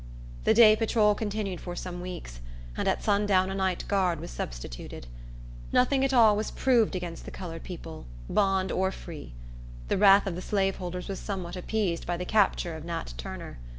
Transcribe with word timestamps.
The 0.45 0.55
day 0.55 0.75
patrol 0.75 1.13
continued 1.13 1.61
for 1.61 1.75
some 1.75 2.01
weeks, 2.01 2.39
and 2.75 2.87
at 2.87 3.03
sundown 3.03 3.51
a 3.51 3.53
night 3.53 3.85
guard 3.87 4.19
was 4.19 4.31
substituted. 4.31 5.05
Nothing 5.71 6.03
at 6.03 6.11
all 6.11 6.35
was 6.35 6.49
proved 6.49 6.95
against 6.95 7.23
the 7.25 7.29
colored 7.29 7.61
people, 7.63 8.07
bond 8.27 8.71
or 8.71 8.91
free. 8.91 9.33
The 9.89 9.99
wrath 9.99 10.25
of 10.25 10.33
the 10.33 10.41
slaveholders 10.41 11.07
was 11.07 11.19
somewhat 11.19 11.55
appeased 11.55 12.07
by 12.07 12.17
the 12.17 12.25
capture 12.25 12.75
of 12.75 12.83
Nat 12.83 13.13
Turner. 13.15 13.59